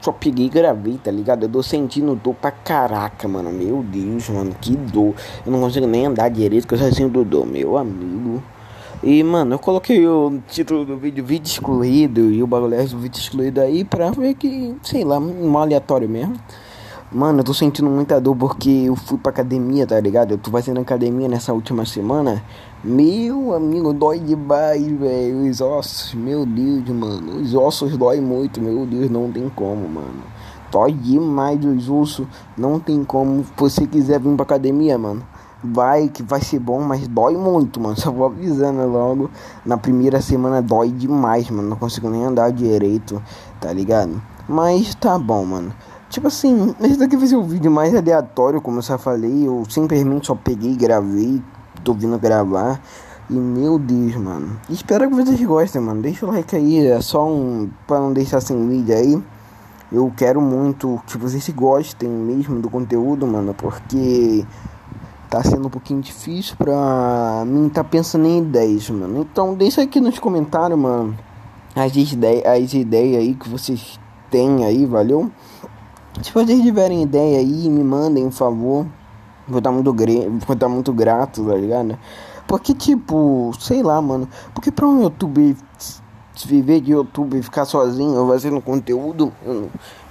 só 0.00 0.12
peguei 0.12 0.46
e 0.46 0.48
gravei, 0.48 0.98
tá 1.02 1.10
ligado? 1.10 1.44
Eu 1.44 1.48
tô 1.48 1.62
sentindo 1.62 2.14
dor 2.14 2.34
pra 2.34 2.50
caraca, 2.50 3.28
mano. 3.28 3.52
Meu 3.52 3.82
Deus, 3.82 4.28
mano, 4.30 4.54
que 4.60 4.74
dor. 4.76 5.14
Eu 5.44 5.52
não 5.52 5.60
consigo 5.60 5.86
nem 5.86 6.06
andar 6.06 6.28
direito, 6.30 6.66
que 6.66 6.74
eu 6.74 6.78
só 6.78 6.90
sinto 6.90 7.24
dor, 7.24 7.46
meu 7.46 7.76
amigo. 7.76 8.42
E, 9.02 9.22
mano, 9.22 9.54
eu 9.54 9.58
coloquei 9.58 10.06
o 10.06 10.40
título 10.48 10.84
do 10.84 10.96
vídeo 10.96 11.24
vídeo 11.24 11.46
excluído 11.46 12.30
e 12.30 12.42
o 12.42 12.46
bagulho 12.46 12.76
do 12.76 12.98
vídeo 12.98 13.18
excluído 13.18 13.60
aí 13.60 13.84
pra 13.84 14.10
ver 14.10 14.34
que, 14.34 14.74
sei 14.82 15.04
lá, 15.04 15.18
um 15.18 15.56
aleatório 15.56 16.08
mesmo. 16.08 16.34
Mano, 17.12 17.40
eu 17.40 17.44
tô 17.44 17.52
sentindo 17.52 17.90
muita 17.90 18.20
dor 18.20 18.36
porque 18.36 18.70
eu 18.70 18.94
fui 18.94 19.18
pra 19.18 19.30
academia, 19.30 19.84
tá 19.84 19.98
ligado? 19.98 20.30
Eu 20.30 20.38
tô 20.38 20.48
fazendo 20.48 20.78
academia 20.78 21.26
nessa 21.26 21.52
última 21.52 21.84
semana. 21.84 22.40
Meu 22.84 23.52
amigo, 23.52 23.92
dói 23.92 24.20
demais, 24.20 24.86
velho. 24.86 25.50
Os 25.50 25.60
ossos, 25.60 26.14
meu 26.14 26.46
Deus, 26.46 26.88
mano. 26.88 27.40
Os 27.40 27.52
ossos 27.52 27.96
dói 27.96 28.20
muito, 28.20 28.62
meu 28.62 28.86
Deus, 28.86 29.10
não 29.10 29.28
tem 29.28 29.48
como, 29.48 29.88
mano. 29.88 30.22
Dói 30.70 30.92
demais 30.92 31.64
os 31.64 31.90
ossos, 31.90 32.28
não 32.56 32.78
tem 32.78 33.02
como. 33.02 33.42
Se 33.42 33.50
você 33.56 33.88
quiser 33.88 34.20
vir 34.20 34.36
pra 34.36 34.44
academia, 34.44 34.96
mano, 34.96 35.24
vai 35.64 36.08
que 36.08 36.22
vai 36.22 36.40
ser 36.40 36.60
bom, 36.60 36.80
mas 36.80 37.08
dói 37.08 37.36
muito, 37.36 37.80
mano. 37.80 37.98
Só 37.98 38.12
vou 38.12 38.26
avisando 38.26 38.86
logo. 38.86 39.28
Na 39.66 39.76
primeira 39.76 40.20
semana 40.20 40.62
dói 40.62 40.92
demais, 40.92 41.50
mano. 41.50 41.70
Não 41.70 41.76
consigo 41.76 42.08
nem 42.08 42.24
andar 42.24 42.52
direito, 42.52 43.20
tá 43.60 43.72
ligado? 43.72 44.22
Mas 44.48 44.94
tá 44.94 45.18
bom, 45.18 45.44
mano. 45.44 45.72
Tipo 46.10 46.26
assim, 46.26 46.74
esse 46.80 46.98
daqui 46.98 47.16
vai 47.16 47.28
ser 47.28 47.36
o 47.36 47.42
vídeo 47.44 47.70
mais 47.70 47.94
aleatório, 47.94 48.60
como 48.60 48.78
eu 48.78 48.82
já 48.82 48.98
falei. 48.98 49.46
Eu 49.46 49.62
simplesmente 49.68 50.26
só 50.26 50.34
peguei 50.34 50.74
gravei. 50.74 51.40
Tô 51.84 51.94
vindo 51.94 52.18
gravar. 52.18 52.82
E 53.30 53.34
meu 53.34 53.78
Deus, 53.78 54.16
mano. 54.16 54.60
Espero 54.68 55.08
que 55.08 55.14
vocês 55.14 55.40
gostem, 55.40 55.80
mano. 55.80 56.02
Deixa 56.02 56.26
o 56.26 56.30
like 56.32 56.56
aí. 56.56 56.84
É 56.84 57.00
só 57.00 57.24
um. 57.24 57.70
Pra 57.86 58.00
não 58.00 58.12
deixar 58.12 58.40
sem 58.40 58.68
vídeo 58.68 58.92
aí. 58.92 59.22
Eu 59.92 60.12
quero 60.16 60.40
muito 60.40 61.00
que 61.06 61.16
vocês 61.16 61.48
gostem 61.50 62.08
mesmo 62.08 62.60
do 62.60 62.68
conteúdo, 62.68 63.24
mano. 63.24 63.54
Porque 63.54 64.44
tá 65.30 65.44
sendo 65.44 65.68
um 65.68 65.70
pouquinho 65.70 66.00
difícil 66.00 66.56
pra 66.56 67.44
mim 67.46 67.68
tá 67.68 67.84
pensando 67.84 68.26
em 68.26 68.38
ideias, 68.38 68.90
mano. 68.90 69.20
Então 69.30 69.54
deixa 69.54 69.80
aqui 69.80 70.00
nos 70.00 70.18
comentários, 70.18 70.76
mano. 70.76 71.16
As 71.76 71.94
ideias, 71.94 72.44
as 72.44 72.74
ideias 72.74 73.20
aí 73.20 73.34
que 73.34 73.48
vocês 73.48 74.00
têm 74.28 74.64
aí, 74.64 74.84
valeu? 74.84 75.30
Se 76.22 76.32
vocês 76.32 76.60
tiverem 76.62 77.02
ideia 77.02 77.38
aí, 77.38 77.68
me 77.70 77.82
mandem, 77.82 78.24
por 78.24 78.32
favor. 78.32 78.86
Vou 79.48 79.58
estar 79.58 79.72
muito, 79.72 79.92
vou 80.46 80.54
estar 80.54 80.68
muito 80.68 80.92
grato, 80.92 81.44
tá 81.44 81.54
ligado? 81.54 81.98
Porque, 82.46 82.74
tipo, 82.74 83.52
sei 83.58 83.82
lá, 83.82 84.00
mano. 84.02 84.28
Porque 84.54 84.70
pra 84.70 84.86
um 84.86 85.02
YouTube 85.02 85.56
viver 86.46 86.80
de 86.80 86.92
YouTube 86.92 87.38
e 87.38 87.42
ficar 87.42 87.64
sozinho 87.64 88.26
fazendo 88.26 88.60
conteúdo, 88.60 89.32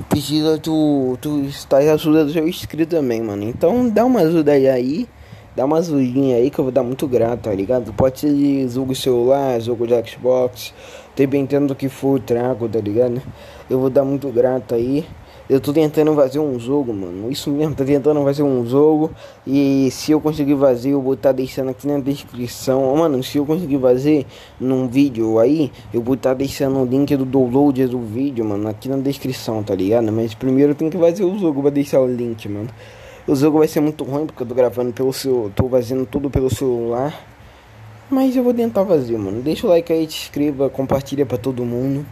precisa 0.08 0.58
tu, 0.58 1.18
tu 1.22 1.42
estar 1.42 1.78
ajuda 1.78 2.26
do 2.26 2.32
seu 2.32 2.48
inscrito 2.48 2.96
também, 2.96 3.22
mano. 3.22 3.44
Então 3.44 3.90
dá 3.90 4.06
uma 4.06 4.22
ajuda 4.22 4.52
aí, 4.52 4.68
aí 4.68 5.10
dá 5.56 5.66
uma 5.66 5.78
ajudinha 5.78 6.38
aí 6.38 6.50
que 6.50 6.60
eu 6.60 6.66
vou 6.66 6.72
dar 6.72 6.84
muito 6.84 7.08
grato, 7.08 7.44
tá 7.44 7.54
ligado? 7.54 7.92
Pode 7.94 8.20
ser 8.20 8.34
de 8.34 8.68
jogo 8.68 8.94
celular, 8.96 9.60
jogo 9.60 9.88
de 9.88 10.10
Xbox, 10.10 10.74
dependendo 11.16 11.68
do 11.68 11.76
que 11.76 11.90
for, 11.90 12.20
trago, 12.20 12.68
tá 12.68 12.80
ligado? 12.80 13.22
Eu 13.70 13.80
vou 13.80 13.90
dar 13.90 14.04
muito 14.04 14.30
grato 14.30 14.76
aí. 14.76 15.06
Eu 15.50 15.60
tô 15.60 15.74
tentando 15.74 16.14
fazer 16.14 16.38
um 16.38 16.60
jogo, 16.60 16.94
mano. 16.94 17.32
Isso 17.32 17.50
mesmo, 17.50 17.74
tô 17.74 17.84
tentando 17.84 18.24
fazer 18.24 18.44
um 18.44 18.64
jogo. 18.68 19.10
E 19.48 19.90
se 19.90 20.12
eu 20.12 20.22
conseguir 20.22 20.56
fazer, 20.56 20.92
eu 20.92 21.02
vou 21.02 21.16
estar 21.16 21.30
tá 21.30 21.34
deixando 21.34 21.70
aqui 21.70 21.88
na 21.88 21.98
descrição. 21.98 22.96
Mano, 22.96 23.24
se 23.24 23.40
eu 23.40 23.46
conseguir 23.48 23.80
fazer 23.80 24.28
num 24.60 24.88
vídeo 24.88 25.40
aí, 25.40 25.72
eu 25.92 26.04
vou 26.04 26.14
estar 26.14 26.30
tá 26.30 26.36
deixando 26.36 26.78
o 26.78 26.86
link 26.86 27.16
do 27.16 27.26
download 27.26 27.84
do 27.88 28.00
vídeo, 28.00 28.46
mano, 28.46 28.70
aqui 28.70 28.88
na 28.88 28.98
descrição, 28.98 29.64
tá 29.64 29.74
ligado? 29.74 30.12
Mas 30.12 30.36
primeiro 30.36 30.74
eu 30.74 30.76
tenho 30.76 30.92
que 30.92 31.00
fazer 31.00 31.24
o 31.24 31.36
jogo, 31.40 31.64
vou 31.64 31.72
deixar 31.72 32.00
o 32.00 32.08
link, 32.08 32.48
mano. 32.48 32.70
O 33.28 33.36
jogo 33.36 33.58
vai 33.58 33.68
ser 33.68 33.80
muito 33.80 34.04
ruim 34.04 34.28
porque 34.28 34.44
eu 34.44 34.48
tô 34.48 34.54
gravando 34.54 34.94
pelo 34.94 35.12
seu. 35.12 35.52
tô 35.56 35.68
fazendo 35.68 36.06
tudo 36.06 36.30
pelo 36.30 36.54
celular. 36.54 37.26
Mas 38.08 38.36
eu 38.36 38.44
vou 38.44 38.54
tentar 38.54 38.86
fazer, 38.86 39.18
mano. 39.18 39.42
Deixa 39.42 39.66
o 39.66 39.70
like 39.72 39.92
aí, 39.92 40.06
te 40.06 40.26
inscreva, 40.26 40.70
compartilha 40.70 41.26
pra 41.26 41.40
todo 41.40 41.66
mundo. 41.66 42.06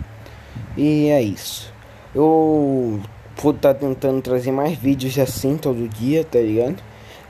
E 0.76 1.08
é 1.10 1.22
isso. 1.22 1.72
Eu 2.16 3.00
vou 3.42 3.52
estar 3.52 3.74
tá 3.74 3.80
tentando 3.80 4.22
trazer 4.22 4.52
mais 4.52 4.78
vídeos 4.78 5.18
assim 5.18 5.58
todo 5.58 5.88
dia, 5.88 6.24
tá 6.24 6.40
ligado? 6.40 6.82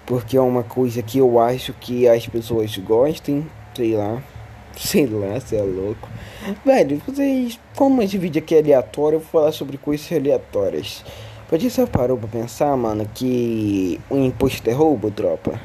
Porque 0.05 0.37
é 0.37 0.41
uma 0.41 0.63
coisa 0.63 1.01
que 1.01 1.17
eu 1.17 1.39
acho 1.39 1.73
que 1.73 2.07
as 2.07 2.25
pessoas 2.27 2.75
gostem, 2.77 3.45
sei 3.75 3.95
lá. 3.95 4.21
Sei 4.77 5.07
lá, 5.07 5.39
você 5.39 5.55
é 5.55 5.63
louco. 5.63 6.07
Velho, 6.63 7.01
vocês. 7.03 7.59
Como 7.75 7.99
esse 8.03 8.15
vídeo 8.15 8.39
aqui 8.39 8.53
é 8.53 8.59
aleatório, 8.59 9.15
eu 9.15 9.19
vou 9.21 9.27
falar 9.27 9.51
sobre 9.51 9.75
coisas 9.75 10.11
aleatórias. 10.11 11.03
Pode 11.49 11.67
você 11.67 11.87
parou 11.87 12.15
pra 12.15 12.27
pensar, 12.27 12.77
mano, 12.77 13.09
que 13.11 13.99
o 14.07 14.17
imposto 14.17 14.69
é 14.69 14.73
roubo, 14.73 15.09
tropa? 15.09 15.59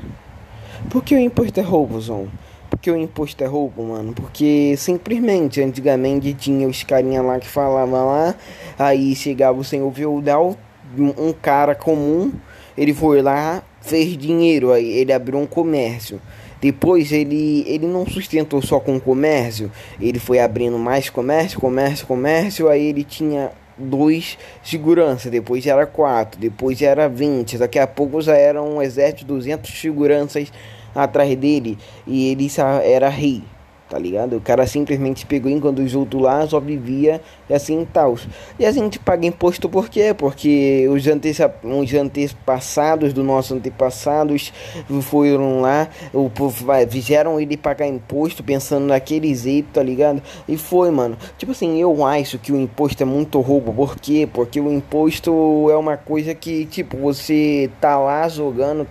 Por 0.88 1.04
que 1.04 1.14
o 1.14 1.18
imposto 1.18 1.61
é 1.61 1.62
roubo, 1.62 2.00
Zon? 2.00 2.28
Porque 2.83 2.91
o 2.91 2.97
imposto 2.97 3.45
é 3.45 3.47
roubo, 3.47 3.81
mano? 3.85 4.12
Porque 4.12 4.75
simplesmente, 4.77 5.62
antigamente 5.62 6.35
tinha 6.35 6.67
os 6.67 6.83
carinha 6.83 7.23
lá 7.23 7.39
que 7.39 7.47
falavam 7.47 8.07
lá, 8.07 8.35
aí 8.77 9.15
chegava 9.15 9.57
o 9.57 9.62
senhor 9.62 9.89
feudal, 9.95 10.57
um 10.99 11.33
cara 11.33 11.77
comum, 11.77 12.33
ele 12.77 12.93
foi 12.93 13.23
lá, 13.23 13.62
fez 13.81 14.19
dinheiro, 14.19 14.73
aí 14.73 14.85
ele 14.85 15.12
abriu 15.12 15.39
um 15.39 15.47
comércio. 15.47 16.21
Depois 16.61 17.12
ele, 17.12 17.65
ele 17.69 17.87
não 17.87 18.05
sustentou 18.05 18.61
só 18.61 18.81
com 18.81 18.99
comércio, 18.99 19.71
ele 20.01 20.19
foi 20.19 20.41
abrindo 20.41 20.77
mais 20.77 21.09
comércio, 21.09 21.61
comércio, 21.61 22.05
comércio, 22.05 22.69
aí 22.69 22.87
ele 22.87 23.05
tinha 23.05 23.53
dois 23.79 24.37
segurança, 24.61 25.31
depois 25.31 25.65
era 25.69 25.87
quatro, 25.87 26.41
depois 26.41 26.83
era 26.83 27.09
vinte, 27.09 27.59
daqui 27.59 27.79
a 27.79 27.87
pouco 27.87 28.21
já 28.21 28.35
era 28.35 28.61
um 28.61 28.83
exército 28.83 29.21
de 29.21 29.27
200 29.27 29.71
seguranças 29.81 30.53
atrás 30.94 31.37
dele 31.37 31.78
e 32.06 32.28
ele 32.30 32.49
era 32.84 33.08
rei 33.08 33.42
tá 33.92 33.99
ligado? 33.99 34.38
O 34.38 34.40
cara 34.40 34.66
simplesmente 34.66 35.26
pegou 35.26 35.52
enquanto 35.52 35.80
os 35.80 35.94
outros 35.94 36.22
lá 36.22 36.46
só 36.46 36.58
vivia 36.58 37.20
e 37.46 37.52
assim 37.52 37.87
tal. 37.92 38.16
E 38.58 38.64
a 38.64 38.72
gente 38.72 38.99
paga 38.99 39.26
imposto 39.26 39.68
por 39.68 39.90
quê? 39.90 40.14
Porque 40.16 40.88
os, 40.88 41.06
ante 41.06 41.30
os 41.62 41.92
antepassados 41.94 43.12
dos 43.12 43.22
nossos 43.22 43.52
antepassados 43.52 44.50
foram 45.02 45.61
lá, 45.61 45.88
o 46.14 46.30
povo 46.30 46.72
fizeram 46.88 47.38
ele 47.38 47.54
pagar 47.54 47.87
imposto 47.87 48.42
pensando 48.42 48.87
naquele 48.87 49.34
jeito, 49.34 49.68
tá 49.75 49.82
ligado? 49.82 50.22
E 50.49 50.56
foi, 50.56 50.90
mano. 50.90 51.18
Tipo 51.37 51.52
assim, 51.52 51.78
eu 51.78 52.02
acho 52.06 52.38
que 52.38 52.50
o 52.50 52.58
imposto 52.58 53.02
é 53.02 53.06
muito 53.06 53.38
roubo. 53.40 53.75
Por 53.75 53.96
quê? 53.96 54.26
Porque 54.32 54.58
o 54.58 54.72
imposto 54.72 55.68
é 55.70 55.76
uma 55.76 55.99
coisa 55.99 56.34
que, 56.34 56.64
tipo, 56.64 56.96
você 56.96 57.70
tá 57.78 57.99
lá 57.99 58.26
jogando, 58.26 58.88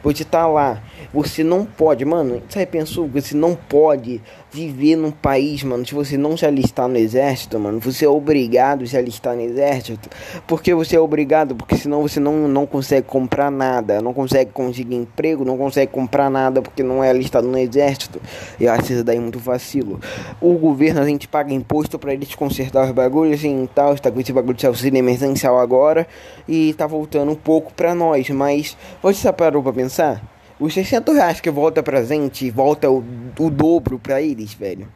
você 0.00 0.24
tá 0.24 0.46
lá, 0.46 0.80
você 1.12 1.42
não 1.42 1.64
pode, 1.64 2.04
mano. 2.04 2.40
Você 2.48 2.64
pensou? 2.64 3.08
Você 3.08 3.34
não 3.34 3.56
pode 3.56 4.22
viver 4.54 4.94
num 4.94 5.10
país, 5.10 5.64
mano, 5.64 5.84
se 5.84 5.92
você 5.92 6.16
não 6.16 6.36
se 6.36 6.46
alistar 6.46 6.86
no 6.86 6.96
exército, 6.96 7.58
mano, 7.58 7.80
você 7.80 8.04
é 8.04 8.08
obrigado 8.08 8.84
a 8.84 8.86
se 8.86 8.96
alistar 8.96 9.34
no 9.34 9.42
exército. 9.42 10.08
Porque 10.46 10.72
você 10.72 10.94
é 10.94 11.00
obrigado, 11.00 11.56
porque 11.56 11.76
senão 11.76 12.00
você 12.00 12.20
não, 12.20 12.46
não 12.46 12.64
consegue 12.64 13.04
comprar 13.04 13.50
nada, 13.50 14.00
não 14.00 14.14
consegue 14.14 14.52
conseguir 14.52 14.94
emprego, 14.94 15.44
não 15.44 15.58
consegue 15.58 15.90
comprar 15.90 16.30
nada 16.30 16.62
porque 16.62 16.84
não 16.84 17.02
é 17.02 17.10
alistado 17.10 17.48
no 17.48 17.58
exército. 17.58 18.22
Eu 18.60 18.70
acho 18.72 18.92
isso 18.92 19.02
daí 19.02 19.18
muito 19.18 19.40
vacilo. 19.40 19.98
O 20.40 20.54
governo, 20.54 21.00
a 21.00 21.04
gente 21.04 21.26
paga 21.26 21.52
imposto 21.52 21.98
para 21.98 22.12
eles 22.14 22.32
consertar 22.36 22.86
os 22.86 22.92
bagulhos 22.92 23.40
assim, 23.40 23.68
tal, 23.74 23.92
está 23.92 24.08
com 24.08 24.20
esse 24.20 24.32
bagulho 24.32 24.56
de 24.56 24.66
auxílio 24.68 24.98
emergencial 24.98 25.58
agora 25.58 26.06
e 26.48 26.72
tá 26.74 26.86
voltando 26.86 27.32
um 27.32 27.36
pouco 27.36 27.72
para 27.74 27.92
nós, 27.92 28.30
mas 28.30 28.76
você 29.02 29.22
já 29.22 29.32
parou 29.32 29.64
para 29.64 29.72
pensar? 29.72 30.33
Os 30.58 30.72
600 30.72 31.16
reais 31.16 31.40
que 31.40 31.50
volta 31.50 31.82
pra 31.82 32.04
gente, 32.04 32.48
volta 32.48 32.88
o, 32.88 33.02
o 33.38 33.50
dobro 33.50 33.98
pra 33.98 34.22
eles, 34.22 34.54
velho. 34.54 34.86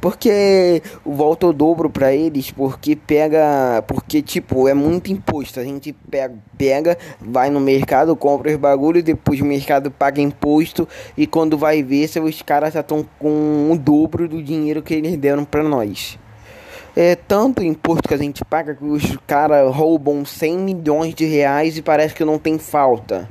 Porque 0.00 0.80
volta 1.04 1.48
o 1.48 1.52
dobro 1.52 1.90
pra 1.90 2.12
eles, 2.12 2.52
porque 2.52 2.94
pega. 2.94 3.82
Porque, 3.88 4.22
tipo, 4.22 4.68
é 4.68 4.74
muito 4.74 5.10
imposto. 5.10 5.58
A 5.58 5.64
gente 5.64 5.92
pega, 5.92 6.34
pega 6.56 6.98
vai 7.20 7.50
no 7.50 7.58
mercado, 7.58 8.14
compra 8.14 8.52
os 8.52 8.56
bagulhos, 8.56 9.02
depois 9.02 9.40
o 9.40 9.44
mercado 9.44 9.90
paga 9.90 10.20
imposto. 10.20 10.88
E 11.16 11.26
quando 11.26 11.58
vai 11.58 11.82
ver, 11.82 12.06
se 12.06 12.20
os 12.20 12.40
caras 12.42 12.74
já 12.74 12.80
estão 12.80 13.04
com 13.18 13.70
o 13.72 13.76
dobro 13.76 14.28
do 14.28 14.40
dinheiro 14.40 14.80
que 14.80 14.94
eles 14.94 15.16
deram 15.16 15.44
pra 15.44 15.64
nós. 15.64 16.18
É 16.94 17.16
tanto 17.16 17.64
imposto 17.64 18.08
que 18.08 18.14
a 18.14 18.18
gente 18.18 18.44
paga 18.44 18.74
que 18.74 18.84
os 18.84 19.16
caras 19.26 19.74
roubam 19.74 20.24
100 20.24 20.58
milhões 20.58 21.14
de 21.14 21.24
reais 21.24 21.76
e 21.76 21.82
parece 21.82 22.14
que 22.14 22.24
não 22.24 22.38
tem 22.38 22.58
falta 22.58 23.28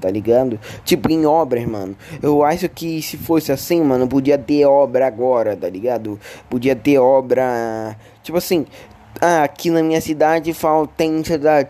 tá 0.00 0.10
ligado? 0.10 0.58
Tipo, 0.84 1.10
em 1.10 1.26
obras, 1.26 1.64
mano. 1.66 1.94
Eu 2.22 2.42
acho 2.42 2.68
que 2.68 3.02
se 3.02 3.16
fosse 3.16 3.52
assim, 3.52 3.82
mano, 3.82 4.08
podia 4.08 4.38
ter 4.38 4.64
obra 4.64 5.06
agora, 5.06 5.56
tá 5.56 5.68
ligado? 5.68 6.18
Podia 6.48 6.74
ter 6.74 6.98
obra. 6.98 7.96
Tipo 8.22 8.38
assim, 8.38 8.66
ah, 9.20 9.44
aqui 9.44 9.68
na 9.68 9.82
minha 9.82 10.00
cidade 10.00 10.56
tem, 10.96 11.22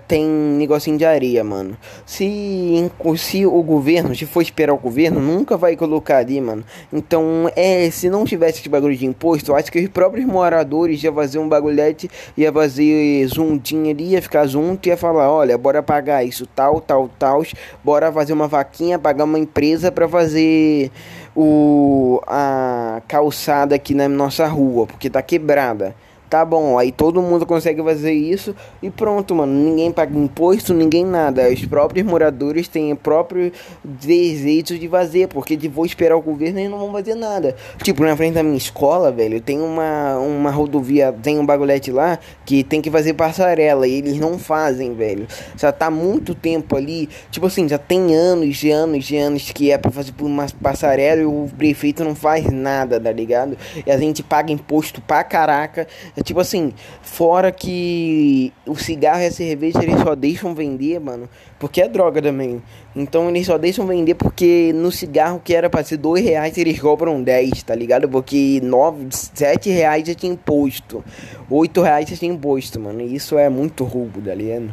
tem 0.07 0.25
negocinho 0.25 0.97
de 0.97 1.04
areia, 1.04 1.42
mano. 1.42 1.76
Se, 2.07 2.88
se 3.19 3.45
o 3.45 3.61
governo, 3.62 4.14
se 4.14 4.25
for 4.25 4.40
esperar 4.40 4.73
o 4.73 4.78
governo, 4.78 5.19
nunca 5.19 5.57
vai 5.57 5.75
colocar 5.75 6.19
ali, 6.19 6.40
mano. 6.40 6.64
Então, 6.92 7.50
é, 7.57 7.90
se 7.90 8.09
não 8.09 8.25
tivesse 8.25 8.61
esse 8.61 8.69
bagulho 8.69 8.97
de 8.97 9.04
imposto, 9.04 9.52
acho 9.52 9.73
que 9.73 9.80
os 9.80 9.88
próprios 9.88 10.26
moradores 10.26 11.02
iam 11.02 11.12
fazer 11.12 11.40
um 11.40 11.49
bagulhete, 11.49 12.09
ia 12.37 12.52
fazer 12.52 13.26
juntinho 13.26 13.90
ali, 13.90 14.11
ia 14.11 14.23
ficar 14.23 14.47
junto 14.47 14.87
e 14.87 14.90
ia 14.90 14.97
falar: 14.97 15.28
olha, 15.28 15.59
bora 15.59 15.83
pagar 15.83 16.23
isso, 16.23 16.47
tal, 16.47 16.80
tal, 16.80 17.09
tal. 17.19 17.42
Bora 17.83 18.12
fazer 18.12 18.33
uma 18.33 18.47
vaquinha, 18.47 18.97
pagar 18.97 19.25
uma 19.25 19.38
empresa 19.38 19.90
pra 19.90 20.09
fazer 20.09 20.92
o, 21.35 22.21
a 22.28 23.02
calçada 23.09 23.75
aqui 23.75 23.92
na 23.92 24.09
nossa 24.09 24.47
rua, 24.47 24.87
porque 24.87 25.11
tá 25.11 25.21
quebrada. 25.21 25.97
Tá 26.31 26.45
bom, 26.45 26.79
aí 26.79 26.93
todo 26.93 27.21
mundo 27.21 27.45
consegue 27.45 27.83
fazer 27.83 28.13
isso 28.13 28.55
e 28.81 28.89
pronto, 28.89 29.35
mano. 29.35 29.53
Ninguém 29.53 29.91
paga 29.91 30.17
imposto, 30.17 30.73
ninguém 30.73 31.05
nada. 31.05 31.51
Os 31.51 31.67
próprios 31.67 32.07
moradores 32.07 32.69
têm 32.69 32.93
o 32.93 32.97
próprio 32.97 33.51
desejo 33.83 34.79
de 34.79 34.89
fazer, 34.89 35.27
porque 35.27 35.57
de 35.57 35.67
vou 35.67 35.85
esperar 35.85 36.15
o 36.15 36.23
governo 36.23 36.61
e 36.61 36.69
não 36.69 36.79
vão 36.79 36.93
fazer 36.93 37.17
nada. 37.17 37.57
Tipo, 37.83 38.05
na 38.05 38.17
frente 38.17 38.35
da 38.35 38.45
minha 38.45 38.57
escola, 38.57 39.11
velho, 39.11 39.41
tem 39.41 39.61
uma, 39.61 40.19
uma 40.19 40.53
rodovia, 40.53 41.13
tem 41.21 41.37
um 41.37 41.45
bagulhete 41.45 41.91
lá 41.91 42.17
que 42.47 42.63
tem 42.63 42.81
que 42.81 42.93
fazer 42.93 43.15
passarela 43.15 43.89
e 43.89 43.95
eles 43.95 44.17
não 44.17 44.39
fazem, 44.39 44.95
velho. 44.95 45.27
Já 45.57 45.73
tá 45.73 45.91
muito 45.91 46.33
tempo 46.33 46.77
ali, 46.77 47.09
tipo 47.33 47.47
assim, 47.47 47.69
já 47.69 47.77
tem 47.77 48.15
anos 48.15 48.63
e 48.63 48.71
anos 48.71 49.11
e 49.11 49.17
anos 49.17 49.51
que 49.51 49.73
é 49.73 49.77
pra 49.77 49.91
fazer 49.91 50.13
uma 50.21 50.47
passarela 50.63 51.23
e 51.23 51.27
o 51.27 51.51
prefeito 51.59 52.05
não 52.05 52.15
faz 52.15 52.49
nada, 52.53 53.01
tá 53.01 53.11
ligado? 53.11 53.59
E 53.85 53.91
a 53.91 53.99
gente 53.99 54.23
paga 54.23 54.53
imposto 54.53 55.01
pra 55.01 55.25
caraca 55.25 55.89
é 56.21 56.23
tipo 56.23 56.39
assim, 56.39 56.75
fora 57.00 57.50
que 57.50 58.53
o 58.67 58.77
cigarro 58.77 59.23
e 59.23 59.27
a 59.27 59.33
cerveja 59.33 59.83
eles 59.83 59.99
só 60.00 60.15
deixam 60.15 60.55
vender, 60.55 61.00
mano, 61.00 61.27
porque 61.59 61.81
é 61.81 61.89
droga 61.89 62.21
também. 62.21 62.62
Então 62.95 63.31
eles 63.31 63.47
só 63.47 63.57
deixam 63.57 63.87
vender 63.87 64.15
porque 64.17 64.71
no 64.75 64.93
cigarro 64.93 65.41
que 65.43 65.55
era 65.55 65.71
pra 65.71 65.83
ser 65.83 65.97
dois 65.97 66.23
reais 66.23 66.59
eles 66.59 66.79
cobram 66.79 67.23
10, 67.23 67.62
tá 67.62 67.75
ligado? 67.75 68.07
Porque 68.07 68.61
nove, 68.62 69.07
sete 69.11 69.71
reais 69.71 70.07
já 70.07 70.15
tinha 70.15 70.33
imposto, 70.33 71.03
oito 71.49 71.81
reais 71.81 72.11
já 72.11 72.17
tinha 72.17 72.33
imposto, 72.33 72.79
mano. 72.79 73.00
E 73.00 73.15
isso 73.15 73.39
é 73.39 73.49
muito 73.49 73.85
roubo, 73.85 74.21
tá 74.21 74.35
ligado? 74.35 74.71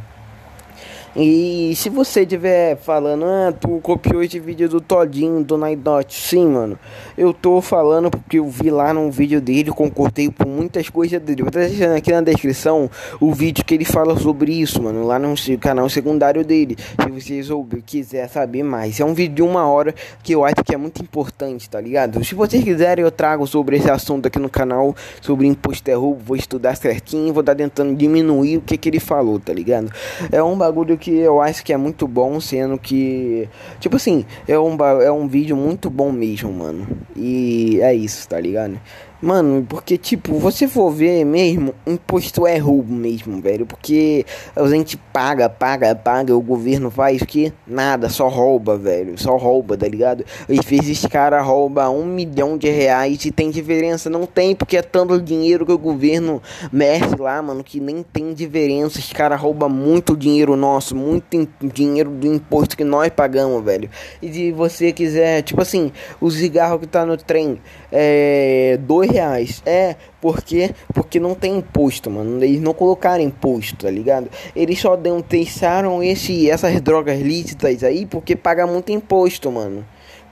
E 1.20 1.74
se 1.76 1.90
você 1.90 2.22
estiver 2.22 2.78
falando, 2.78 3.26
ah, 3.26 3.52
tu 3.52 3.80
copiou 3.82 4.22
esse 4.22 4.40
vídeo 4.40 4.70
do 4.70 4.80
Todinho, 4.80 5.44
do 5.44 5.58
Night 5.58 5.82
Sim, 6.10 6.50
mano. 6.50 6.78
Eu 7.18 7.34
tô 7.34 7.60
falando 7.60 8.12
porque 8.12 8.38
eu 8.38 8.48
vi 8.48 8.70
lá 8.70 8.94
num 8.94 9.10
vídeo 9.10 9.42
dele, 9.42 9.72
concordei 9.72 10.30
com 10.30 10.48
muitas 10.48 10.92
coisas 10.92 11.20
dele. 11.20 11.42
Vou 11.42 11.50
deixando 11.50 11.96
aqui 11.96 12.12
na 12.12 12.22
descrição 12.22 12.88
o 13.20 13.34
vídeo 13.34 13.66
que 13.66 13.74
ele 13.74 13.84
fala 13.84 14.16
sobre 14.16 14.52
isso, 14.62 14.84
mano. 14.84 15.08
Lá 15.08 15.18
no 15.18 15.34
canal 15.60 15.90
secundário 15.90 16.46
dele. 16.46 16.78
Se 17.02 17.10
vocês 17.10 17.50
ouvir, 17.50 17.82
quiser 17.82 18.30
saber 18.30 18.62
mais. 18.62 19.00
É 19.00 19.04
um 19.06 19.16
vídeo 19.16 19.38
de 19.38 19.42
uma 19.42 19.68
hora 19.68 19.96
que 20.22 20.34
eu 20.34 20.46
acho 20.46 20.64
que 20.64 20.76
é 20.76 20.78
muito 20.78 21.02
importante, 21.02 21.68
tá 21.68 21.82
ligado? 21.82 22.24
Se 22.24 22.36
vocês 22.36 22.64
quiserem, 22.64 23.04
eu 23.04 23.10
trago 23.10 23.48
sobre 23.48 23.78
esse 23.78 23.90
assunto 23.90 24.28
aqui 24.28 24.38
no 24.38 24.50
canal. 24.50 24.96
Sobre 25.20 25.48
imposto 25.48 25.90
é 25.90 25.96
roubo. 25.96 26.22
Vou 26.24 26.38
estudar 26.38 26.76
certinho. 26.76 27.34
Vou 27.34 27.42
estar 27.42 27.56
tentando 27.56 27.96
diminuir 27.96 28.58
o 28.58 28.62
que, 28.62 28.78
que 28.78 28.88
ele 28.88 29.00
falou, 29.00 29.40
tá 29.40 29.52
ligado? 29.52 29.92
É 30.32 30.44
um 30.44 30.56
bagulho 30.56 30.96
que 30.96 31.07
que 31.08 31.16
eu 31.16 31.42
acho 31.42 31.64
que 31.64 31.72
é 31.72 31.78
muito 31.78 32.06
bom, 32.06 32.38
sendo 32.42 32.78
que. 32.78 33.48
Tipo 33.80 33.96
assim, 33.96 34.26
é 34.46 34.60
um, 34.60 34.76
é 35.02 35.10
um 35.10 35.26
vídeo 35.26 35.56
muito 35.56 35.90
bom 35.90 36.12
mesmo, 36.12 36.52
mano. 36.52 36.86
E 37.16 37.80
é 37.82 37.94
isso, 37.94 38.28
tá 38.28 38.38
ligado? 38.38 38.78
Mano, 39.22 39.66
porque, 39.68 39.98
tipo, 39.98 40.38
você 40.40 40.68
for 40.68 40.92
ver 40.92 41.26
mesmo, 41.26 41.74
imposto 41.86 42.46
é 42.46 42.58
roubo 42.58 42.94
mesmo, 42.94 43.42
velho. 43.42 43.66
Porque 43.66 44.26
a 44.56 44.68
gente 44.68 44.96
paga, 44.96 45.50
paga, 45.50 45.96
paga, 45.96 46.36
o 46.36 46.42
governo 46.42 46.92
faz 46.92 47.22
que? 47.24 47.52
Nada, 47.66 48.10
só 48.10 48.28
rouba, 48.28 48.78
velho. 48.78 49.18
Só 49.18 49.36
rouba, 49.36 49.76
tá 49.76 49.88
ligado? 49.88 50.24
Às 50.48 50.66
vezes 50.66 51.06
cara 51.08 51.42
rouba 51.42 51.90
um 51.90 52.06
milhão 52.06 52.58
de 52.58 52.70
reais 52.70 53.26
e 53.26 53.32
tem 53.32 53.50
diferença. 53.50 54.10
Não 54.10 54.26
tem, 54.26 54.56
porque 54.56 54.78
é 54.78 54.82
tanto 54.82 55.20
dinheiro 55.20 55.66
que 55.66 55.72
o 55.72 55.78
governo 55.78 56.42
mexe 56.72 57.16
lá, 57.18 57.42
mano, 57.42 57.64
que 57.64 57.80
nem 57.80 58.04
tem 58.04 58.34
diferença. 58.34 59.00
Esse 59.00 59.14
cara 59.14 59.36
rouba 59.36 59.68
muito 59.68 60.16
dinheiro 60.16 60.56
nosso, 60.56 60.96
muito 60.96 61.48
dinheiro 61.62 62.12
do 62.12 62.28
imposto 62.28 62.78
que 62.78 62.84
nós 62.84 63.10
pagamos, 63.10 63.64
velho. 63.64 63.90
E 64.22 64.32
se 64.32 64.52
você 64.52 64.92
quiser, 64.92 65.42
tipo 65.42 65.62
assim, 65.62 65.92
o 66.22 66.30
cigarro 66.30 66.78
que 66.78 66.88
tá 66.88 67.06
no 67.06 67.18
trem, 67.18 67.60
é. 67.92 68.78
Dois 68.82 69.10
reais. 69.10 69.62
É, 69.66 69.96
porque 70.22 70.72
porque 70.94 71.20
não 71.20 71.36
tem 71.36 71.58
imposto, 71.58 72.10
mano. 72.10 72.44
Eles 72.44 72.62
não 72.62 72.74
colocaram 72.74 73.24
imposto, 73.24 73.86
tá 73.86 73.92
ligado? 73.92 74.30
Eles 74.56 74.80
só 74.80 74.96
dão, 74.96 75.22
testaram 75.22 76.02
esse, 76.04 76.50
essas 76.50 76.80
drogas 76.82 77.20
lícitas 77.20 77.84
aí 77.84 78.06
porque 78.06 78.36
paga 78.36 78.68
muito 78.68 78.92
imposto, 78.92 79.52
mano. 79.52 79.86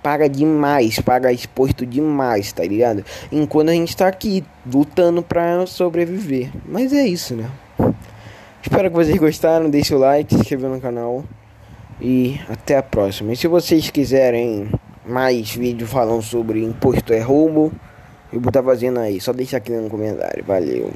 Paga 0.03 0.29
demais, 0.29 0.99
paga 0.99 1.31
exposto 1.31 1.85
demais, 1.85 2.53
tá 2.53 2.63
ligado? 2.63 3.03
Enquanto 3.31 3.69
a 3.69 3.73
gente 3.73 3.97
tá 3.97 4.07
aqui 4.07 4.43
lutando 4.71 5.23
pra 5.23 5.65
sobreviver. 5.65 6.51
Mas 6.63 6.93
é 6.93 7.07
isso, 7.07 7.35
né? 7.35 7.49
Espero 8.61 8.89
que 8.89 8.95
vocês 8.95 9.17
gostaram. 9.17 9.69
Deixe 9.69 9.95
o 9.95 9.97
like, 9.97 10.33
se 10.33 10.41
inscreva 10.41 10.69
no 10.69 10.79
canal. 10.79 11.23
E 11.99 12.39
até 12.49 12.77
a 12.77 12.83
próxima. 12.83 13.33
E 13.33 13.35
se 13.35 13.47
vocês 13.47 13.89
quiserem 13.89 14.69
mais 15.07 15.55
vídeo 15.55 15.87
falando 15.87 16.21
sobre 16.21 16.63
imposto 16.63 17.13
é 17.13 17.19
roubo, 17.19 17.71
eu 18.33 18.39
vou 18.39 18.49
estar 18.49 18.63
fazendo 18.63 18.99
aí. 18.99 19.19
Só 19.21 19.31
deixa 19.31 19.57
aqui 19.57 19.71
no 19.71 19.89
comentário. 19.89 20.43
Valeu. 20.45 20.91